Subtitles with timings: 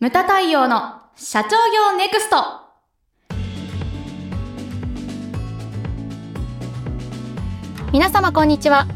[0.00, 2.36] ムタ太陽の社長業ネクスト。
[7.92, 8.86] 皆様こんにちは。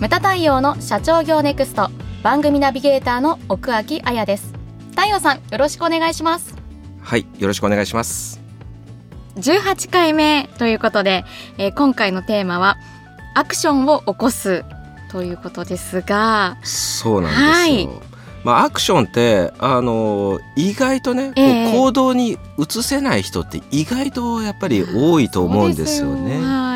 [0.00, 1.90] ムタ太陽の社長業ネクスト。
[2.22, 4.54] 番組ナビゲーターの奥脇彩です。
[4.92, 6.54] 太陽さんよろしくお願いします。
[7.02, 8.40] はいよろしくお願いします。
[9.36, 11.26] 18回目ということで、
[11.58, 12.78] えー、今回のテーマは
[13.34, 14.64] アクションを起こす
[15.12, 16.56] ということですが。
[16.62, 26.66] そうなんですよ、はいまあ、アクションってあの意外とね、えー、行動に移せない人って意外とやっぱり多いと思うんですよね。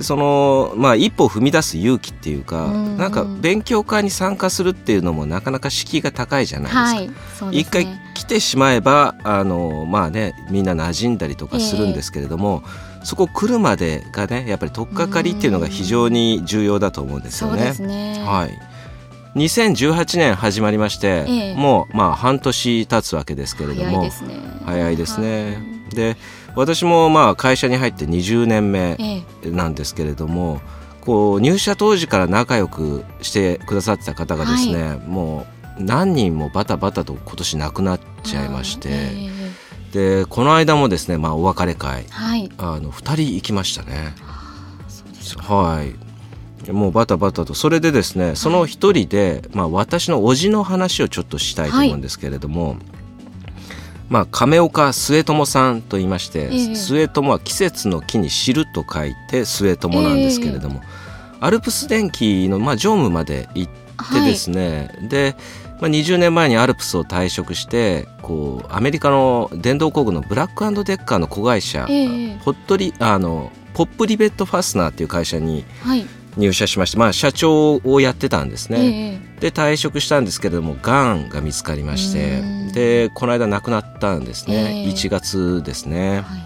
[0.00, 6.80] そのまあ一歩踏み出す勇気っていうか、うんうん、なんか勉強会に参加するっていうのもなかなか敷居が高いじゃないですか。
[6.84, 17.72] はい、すね、一回来てしまえばあのまあねみんな馴染んだりとかするんですけれども、えー、そこ来るまでがねやっぱり取っかかりっていうのが非常に重要だと思うんですよね。
[17.80, 18.77] ねはい。
[19.34, 24.08] 2018年始まりまして、ええ、もうまあ半年経つわけですけれども。
[24.64, 25.50] 早いですね。
[25.50, 25.78] ですね。
[25.94, 26.16] で
[26.54, 28.96] 私もまあ会社に入って20年目
[29.44, 30.60] なんですけれども、
[31.00, 35.46] え、こう入社当時から仲良くしてくださってた方がですね、はい、も
[35.78, 39.38] う何人もバタバタと今年亡くなっちゃいまして。
[39.92, 44.14] でこの間もですね、まあ、お別れ会、はい、あの2人行きましたね。
[45.38, 46.07] はい
[46.72, 47.54] もうバタバタと。
[47.54, 52.78] それでですねその一人で、まあ、私の叔父の話をちょっとしたいと思うんですけれども、はい、
[54.08, 63.72] まあ、亀岡末友さんと言いまして、えー、末友は季節の木に知ると書いて末友なんですけれども、えー、アルプス電機の、まあ、常務まで行っ
[64.12, 65.36] てですね、はい、で、
[65.80, 76.06] まあ、20年前にアルプスを退職してこうアメリカの電動工具のブラックデッカーの子会社、えー、ホットリあのポップリベットファスナーっていう会社に、はい
[76.38, 82.42] 入社しまして、まあ、社長をやってたんですね、えー、で退職したんですけれどもがんが見つかりまして
[82.72, 86.36] でこの間亡くなったんですね、えー、1月ですね、は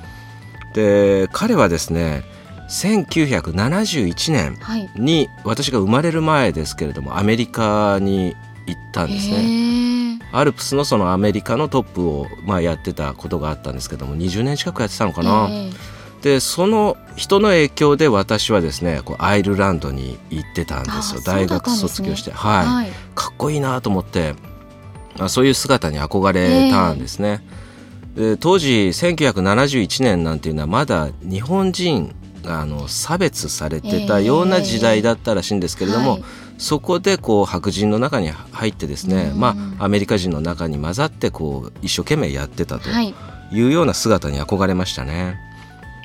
[0.72, 2.24] い、で彼はですね
[2.68, 4.58] 1971年
[4.96, 8.34] に私が生まれる前ですけれどもアメリカに
[8.66, 21.20] 行ったんですね、えー、アルプスのそのアメリカのトップをまあやってたことがあったんですけども20年近くやってたのかな、えーでその人の影響で私はですねこうアイルランドに行ってたんですよ。
[21.24, 24.34] 大学卒業して、ね、はい、はい、かっこいいなと思って
[25.18, 27.42] あそういう姿に憧れたんですね、
[28.16, 36.24] えー、で当時1971年なんていうのはまだ日本人あの差別されてたような時代だったらしいんですけれども、えーはい、
[36.58, 45.51] そこでこう白人の中に入ってですね、まあ、アメリカ人の中に混ざってこう一生懸命やってたというような姿に憧れましたね。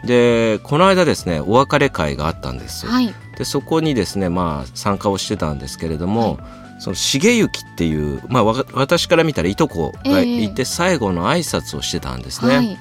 [0.08, 12.56] でこの間ですねお別れ会があったんです、はい、でそこにですねまあ参加をしてたんですけれども、はい、その重幸っていう、まあ、私から見たらいとこがいて最後の挨拶をしてたんですね。
[12.56, 12.78] はい、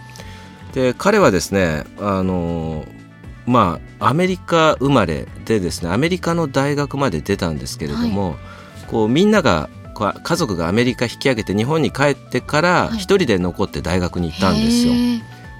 [0.72, 2.86] で彼はですねあの
[3.44, 8.36] まあアメリカ生まれでですねアメリカの大学まで出たんですけれども、
[8.86, 9.68] こうみんなが
[10.22, 14.92] 家族がアメリカ引き上げて日本に帰ってから一人で残って大学に行ったんですよ。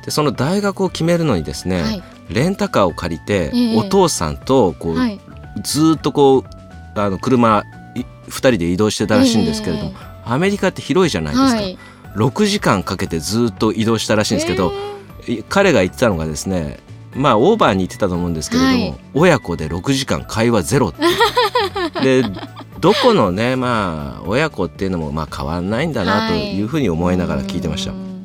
[0.06, 5.20] でその大学を決めるのにですね、はい、レンタカーを借りて、えー、お父さんとこう、はい、
[5.62, 6.44] ずっとこう
[6.94, 7.64] あの車
[8.28, 11.78] 2人で移動してたらしいんですけれども、えー、アメリカって広いじゃないですか、はい、
[12.14, 14.72] 6時間かけてずっと移動したらしいんですけど、
[15.22, 16.78] えー、彼が言ってたのがですね
[17.12, 20.94] まあオーバーに言ってたと思うんですけれども、はい、親子で6時間会話ゼロ
[22.00, 22.22] で
[22.78, 28.15] どこのねまあ親子っていうのもまあ変わんないんだなというふうに思いながら聞いてました。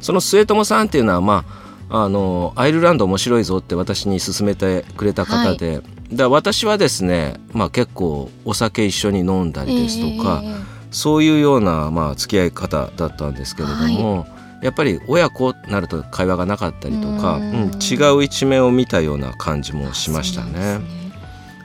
[0.00, 14.26] その末友さんっていうのはまああのアイルランド面白いぞって私に勧めてくれた方で、はい、だ私はですね、まあ、結構お酒一緒に飲んだりですとか、えー、そういうような、まあ、付き合い方だったんですけれども、は
[14.62, 20.99] い、やっぱり親子なると会話がなかったりとか、うん、違う一面を見たような感じもしましたね。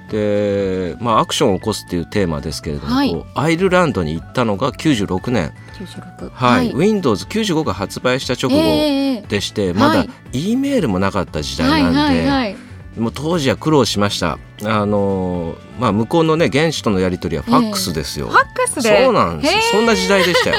[0.09, 5.51] でまあ、アクションを起こすっていうテーマですけれども、はい、アイルランドに行ったのが96年。
[5.73, 12.55] 96、はい、はい、Windows95 が発売した直後でして、えー、まだ E メールもなかった時代なんで、はいはいはい、
[12.97, 14.37] もう当時は苦労しました。
[14.63, 19.03] あの、まあ、向こうのね現地とのやり取りはファックスですよ、えー、ファックスで？
[19.03, 20.57] そうなんですそんな時代でしたよ。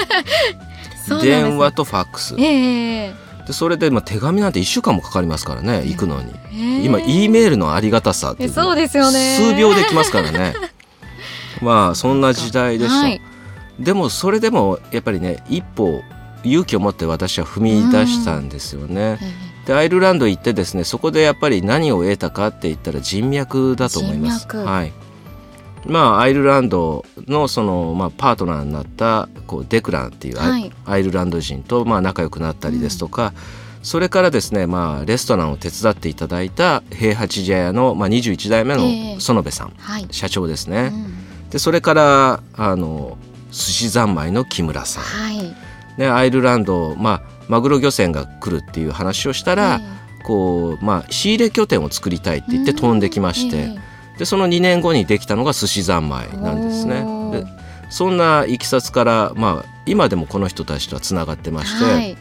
[1.23, 6.35] 電話とファックス、えーでそれでまあ手紙なんて1週間もかかりますからね行くのに。
[6.85, 9.37] 今 E メールのありがたさってそうですよね。
[9.37, 10.55] 数秒できますからね。
[11.63, 13.21] まあそんな時代でした、はい、
[13.79, 16.03] でもそれでもやっぱりね一歩
[16.45, 19.19] 勇気を持って私は踏み出したんですよね。
[19.65, 24.47] でアイルランド行ってですねそこでやっぱり何を得たかって言ったら人脈だと思います。
[24.49, 24.93] はい
[25.89, 33.33] まあ、アイルランドのその、まあ、パートナーになったこうデクランっていうアイ,、アイルランド人と、まあ、仲良くなったりですとか、
[33.79, 38.83] うん、それからですね、まあ、レストランを手伝っていただいた平八茶屋の、まあ、21代目の
[39.21, 40.91] 園部さん、えーはい、社長ですね。
[40.93, 43.17] うん、でそれからあの
[43.53, 45.55] 寿司三昧の木村さん、はい、
[45.99, 53.57] ね、アイルランド、まあ、マグロ漁船が来るっていう話をしたら、えー、こうまあ、仕入れ拠点を作りたいって言って飛んできまして。
[53.57, 57.05] えーでその2年後にできたのが寿司三昧なんですね。
[57.33, 57.47] で
[57.91, 62.17] そんないきさつから、まあ、今でもこの人たちとはつながってまして、はい、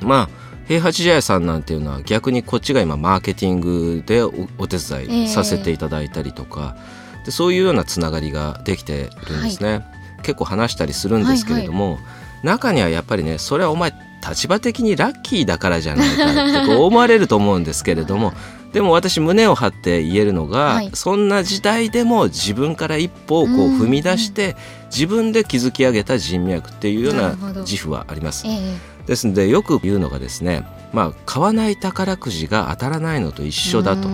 [0.00, 6.76] まあ平八茶屋さんなんていうのは逆にこっちが今マーケティングでお手伝いさせていただいたりとか、
[7.20, 9.82] えー、でそういうようなつながりができてるんですね、はい、
[10.22, 12.00] 結構話したりするんですけれども、はいは
[12.42, 13.92] い、中にはやっぱりねそれはお前
[14.28, 18.32] 立場的にラッキーだからじゃないかってこう思われると思うんですけれども
[18.72, 24.54] でも私胸を張って言えるのが、はい、そんな時代でも自分から一歩をこう踏み出して、
[24.90, 28.46] 自分で築き上げた人脈っていうような自負はあります。
[28.46, 34.08] えー、ですのでよく言うのがですね、まあ、買わない宝くじが当たらないのと一緒だと。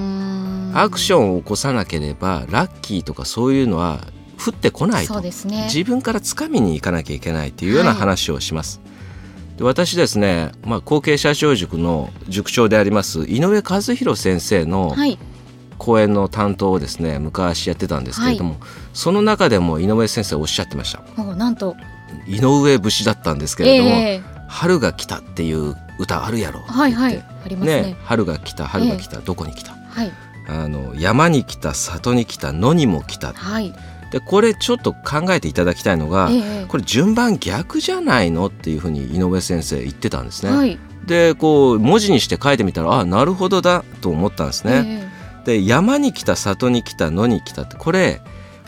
[0.74, 4.06] アクションを起こさなければラッキーとかそういうのは
[4.38, 5.30] 降ってこないと、ね、
[5.64, 8.78] 自分から掴みに行かなきゃいけないというような話をします。
[8.78, 8.91] はいで
[9.62, 14.94] 私ですね、まあ、後継者長塾の塾長であります井上和弘先生の
[15.78, 18.60] 講演の担当をですね昔やってたんですけれども、はい、
[18.92, 21.24] その中でも井上先生おっしゃってました。
[21.34, 21.76] なんと。
[22.26, 27.18] 井上節だったんですけれども、えー、春が来たっていう歌あるやろはいはい。
[27.44, 30.12] ありますね、ね、春が来た春が来た、えー、どこに来た、はい、
[30.48, 33.74] あの山に来た里に来た野にも来た、はい
[34.12, 40.52] でこれちょっと考えていただきたいのが、えこれ順番逆じゃないのっていうふうに井上先生言ってたんですね。
[40.52, 45.10] はい、でこう文字にして書いてみたらあなるほどだと思ったんですね。
[45.46, 48.20] え、で山に来た里に来た野に来たってこれ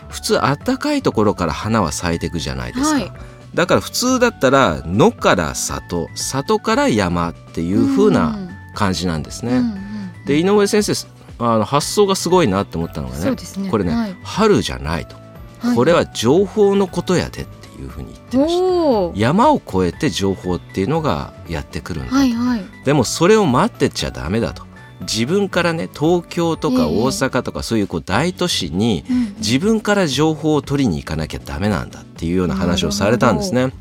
[0.09, 2.99] 普通あったかいところから花は咲いていくじゃないですか。
[2.99, 3.11] はい、
[3.53, 8.35] だから普通だったら野から里里から山っていうふうな
[8.73, 9.61] 感じなんですね。
[10.25, 11.07] で井上先生
[11.37, 15.24] あの発想がすごいなって思ったのがね、ね、これね、はい、春じゃないと。
[15.73, 19.19] これは情報のことやでっていうふうに言ってました。
[19.19, 24.63] 山を越えて情報っていうのがやってくるんだ、はいはい、でもそれを待ってちゃダメだと。
[25.01, 29.03] 自分からね東京とか大阪とかそういうこう大都市に
[29.37, 33.73] 自分から情報を取りに行かなきゃダメなんだっていうような話をされたんですね。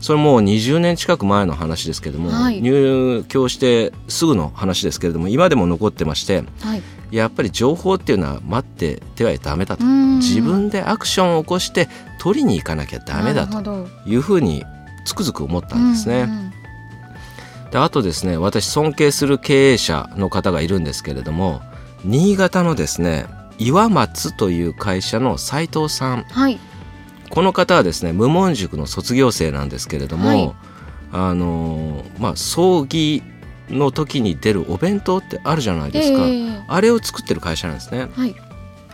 [0.00, 6.82] それもう20年近く前の話ですけれども、はい、入居してすぐの話ですけれども今でも残ってまして、はい、
[7.12, 9.84] やっぱり情報っていうのは待っててはダメだと。
[9.84, 11.88] 自分でアクションを起こして
[12.18, 14.64] 取りに行かなきゃダメだというふうに
[15.04, 16.28] つくづく思ったんですね。
[17.70, 21.62] であとですね私尊敬する経営者の方がいるんですけれども
[22.04, 23.26] 新潟のですね
[23.58, 26.58] 岩松という会社の斉藤さん、はい、
[27.30, 30.54] この方はですね無門塾の卒業生なんですけれども、はい、
[31.12, 33.22] あのまあ葬儀
[33.72, 38.08] の時に出るお弁当ってあるじゃないですか、えー、あれを作ってる会社なんですね。
[38.14, 38.34] はい、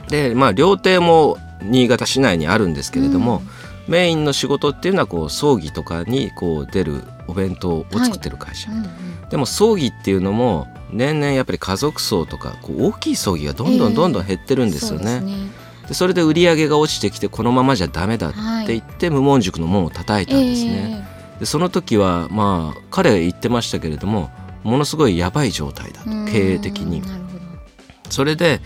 [0.08, 3.42] でまあ料亭も新潟市内にあるんですけれども、
[3.86, 15.12] うん、メインの仕事っていうのはこう葬儀とかにこう出るお弁当を作ってる会社、はいうんうん、でも葬儀っていうのも年々やっぱり家族葬とかこう大きい葬儀がどんどんどんどん減ってるんですよね。
[15.12, 18.38] えー、そで、ね、それで売り上げが落ちてきてこのままじゃダメだって
[18.68, 21.04] 言って、無門塾の門を叩いたんですね。
[21.34, 24.30] えー、でその時はまあ彼言ってましたけれども
[24.68, 27.02] ものすごいやばい状態だと経営的に。
[28.10, 28.60] それで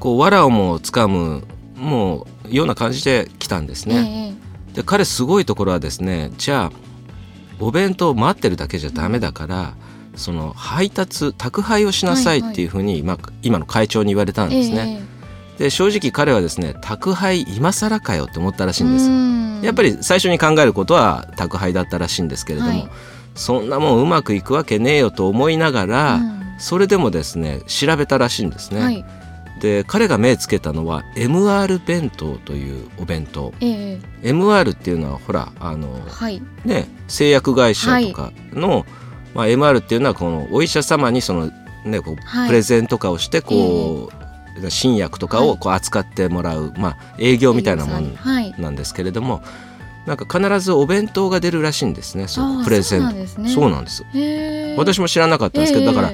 [0.00, 1.44] こう藁をもつかむ
[1.76, 4.34] もうような感じで来たんですね。
[4.70, 6.72] えー、で彼すごいところはですねじゃあ
[7.60, 9.74] お弁当を待ってるだけじゃダメだから、
[10.14, 15.00] その配達宅配をしなさいっていうふうに、はいはい、今の会長に言われたんですね。
[15.56, 18.98] えー、で正直彼はですね宅配今更かよって思ったらしいんで
[19.60, 22.88] すやっぱり最初に考えることは宅配だったらしいんですけれども、はい
[23.38, 28.80] そんなもんうまくいくわけねえよと思いながら、うん、それでもですね調べたらしいんですね。
[28.80, 29.04] はい、
[29.60, 38.84] で彼が目つけたのは MR 弁当というお弁当、えー、MR っていうのはほらあの、はい、ね、製薬会社とかの、はい、
[39.34, 41.50] まあ、MR っていうのはこのお医者様にその、
[41.84, 48.18] ね、こうプレゼンとかをしてこう、えー、新薬とかをこう扱ってもらう、まあ、営業みたいなもん
[48.58, 49.42] なんですけれども。
[50.06, 52.28] なんか必ずお弁当が出るらしいんですね。
[52.28, 53.48] そうプレゼント。
[53.48, 56.12] そうなんです、ね、私も知らなかったんですけどだから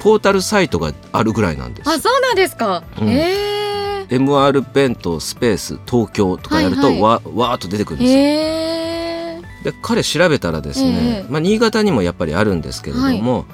[0.00, 1.88] ポータルサイトがあるぐらいなんです。
[1.88, 13.44] あそうなんですか、うん、え MR 弁当スペース東京とかやると、はいはい、わわーっと出てくるんですよ、えー、で彼調べたらですね、まあ、新潟にもやっぱりあるんですけれども、は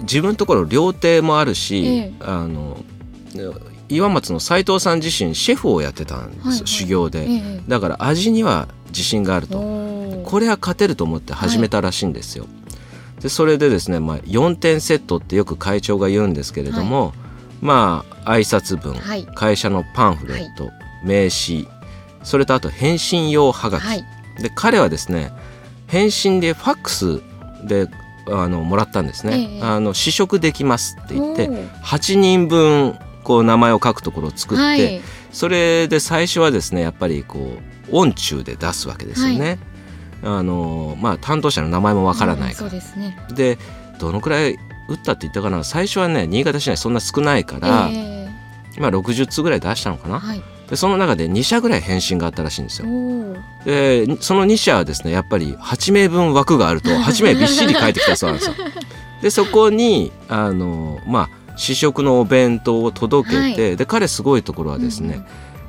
[0.00, 2.78] い、自分のところ料亭もあるし、あの
[3.88, 6.38] 岩松の斉藤さん自身シェフをやってたんです。
[6.38, 9.86] よ、はいはい、修行で、ええ、だから味には自信があると。
[10.26, 12.50] これは勝てると思って始めたらしいんですよ、は
[13.20, 17.14] い、でそれでですね、まあ、4点セットってよく会長が言うんですけれども、はい、
[17.60, 20.70] まあ挨拶文、はい、会社のパンフレット、
[21.04, 21.68] 名刺
[22.24, 25.32] それとあと返信用はがき、で彼はですね
[25.86, 27.20] 返信でファックス
[27.64, 27.88] で
[28.28, 31.48] あのもらったんですね、ええ、あの試食できますって言って
[31.84, 35.00] 8人分こう名前を書くところを作って、はい、
[35.30, 39.58] それで最初はですねやっぱりこう音中で出すわけですよね。
[40.22, 43.58] はい、あのまあ、担当者の名前もわからないから、うん、で、ね、
[43.98, 44.56] どのくらい
[44.88, 45.64] 打ったって言ったかな。
[45.64, 52.88] 最初はね新潟市内そんな少ないから、えー、まあ、60通ぐらい出したのかな、はい、でその中で2社ぐらい返信があったらしいんですよ。
[53.64, 58.54] でその2社はですねやっぱり8名分枠があると 8名びっしり書いてきたそうなんですよ。
[59.22, 65.26] でそこにあのまあ試食のお弁当を届けて、はい、で彼すごいところはですね、うん、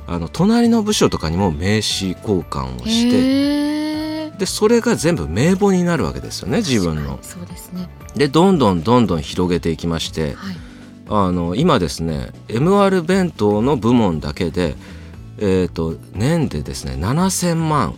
[0.08, 7.18] あの隣の部署とかにも名刺交換をしてでそれが全部名簿になるわけですよね自分の。
[7.22, 7.88] そうですね。
[8.14, 10.56] でどんどんどんどん広げていきまして、はい、
[11.08, 14.76] あの今ですね MR 弁当の部門だけで、
[15.38, 17.94] えーと、年でですね7000万。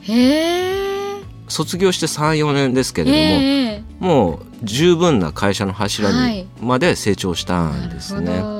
[1.48, 8.40] 卒業して34年ですけれどももう十分な会社の柱にまで成長したんですね。
[8.40, 8.59] は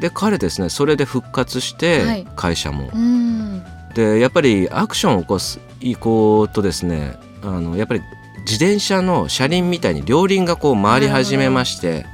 [0.00, 2.88] で彼ですねそれで復活して会社も。
[2.88, 7.16] はい、でやっぱりアクションを起こすいこうとですね。
[7.42, 8.00] あのやっぱり
[8.40, 12.04] 自転車の車輪みたいに両輪がこう回り始めまして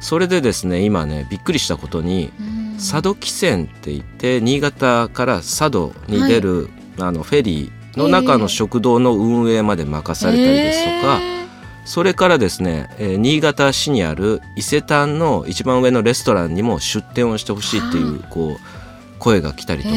[0.00, 2.30] それでですね今ねびっくりしたことに
[2.76, 6.70] 佐渡汽船って言って新潟から佐渡に出る、はい、
[7.08, 11.35] あのフェリーの中の食堂の運営まで任されたりですとか、えー
[11.86, 19.94] それからですね、えー、新潟市にある伊勢丹の一番上のレストランにも出店をしてほしいっていうこう声が来たりとか。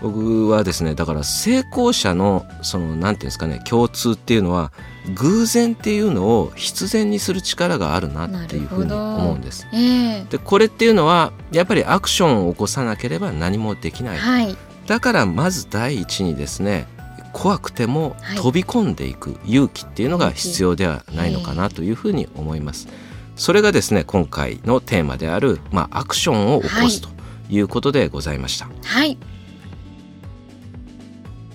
[0.00, 4.70] 僕はですねだから成功者のそのなんていうんですかね共通っていうのは
[5.16, 9.66] 偶然っていうのを必然にする力があるなっていうふうに思うんです。
[9.72, 14.18] えー、でこれっていうのはやっぱりアクションを起こさなければ何もできない。
[14.18, 14.56] はい、
[14.86, 16.86] だからまず第一にですね
[17.32, 22.88] 怖くても飛び込んでいく勇気っていうのが必要ではないのかなというふうに思います。
[23.36, 27.08] それがですね今回のテーマである、まあ、アクションを起こすと
[27.48, 28.68] いうことでございました。
[28.84, 29.16] はい、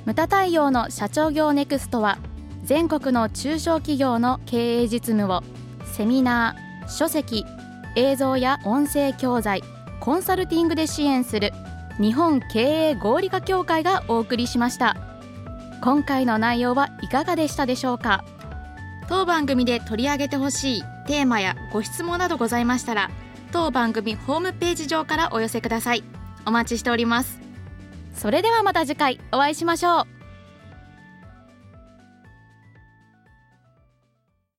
[0.06, 2.18] ムタ太陽の社長業ネクストは
[2.64, 5.44] 全国の中小企業の経営実務を
[5.94, 7.46] セミナー書籍
[7.96, 9.62] 映像や音声教材
[10.00, 11.52] コンサルティングで支援する
[12.00, 15.13] 日本経営合理化協会がお送りしました。
[15.84, 18.24] 今回の内容はいかがでしたでしょうか？
[19.10, 23.12] 当番組で取り上げてほしいテーマやご質問などございましたら
[23.52, 26.04] 当番組ホームページ上からお寄せください。
[26.46, 27.42] お待ちしております。
[28.14, 30.23] それではまた次回お会いしましょう。